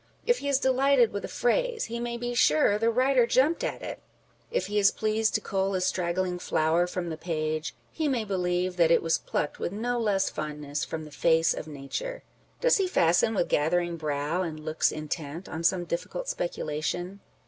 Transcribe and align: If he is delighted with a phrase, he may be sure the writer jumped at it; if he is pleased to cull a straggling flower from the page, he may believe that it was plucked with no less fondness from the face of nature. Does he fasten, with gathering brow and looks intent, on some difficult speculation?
If 0.25 0.39
he 0.39 0.47
is 0.47 0.57
delighted 0.57 1.13
with 1.13 1.23
a 1.25 1.27
phrase, 1.27 1.85
he 1.85 1.99
may 1.99 2.17
be 2.17 2.33
sure 2.33 2.79
the 2.79 2.89
writer 2.89 3.27
jumped 3.27 3.63
at 3.63 3.83
it; 3.83 4.01
if 4.49 4.65
he 4.65 4.79
is 4.79 4.89
pleased 4.89 5.35
to 5.35 5.41
cull 5.41 5.75
a 5.75 5.81
straggling 5.81 6.39
flower 6.39 6.87
from 6.87 7.09
the 7.09 7.17
page, 7.17 7.75
he 7.91 8.07
may 8.07 8.23
believe 8.25 8.77
that 8.77 8.89
it 8.89 9.03
was 9.03 9.19
plucked 9.19 9.59
with 9.59 9.71
no 9.71 9.99
less 9.99 10.27
fondness 10.27 10.83
from 10.83 11.05
the 11.05 11.11
face 11.11 11.53
of 11.53 11.67
nature. 11.67 12.23
Does 12.61 12.77
he 12.77 12.87
fasten, 12.87 13.35
with 13.35 13.47
gathering 13.47 13.95
brow 13.95 14.41
and 14.41 14.59
looks 14.65 14.91
intent, 14.91 15.47
on 15.47 15.63
some 15.63 15.85
difficult 15.85 16.27
speculation? 16.27 17.19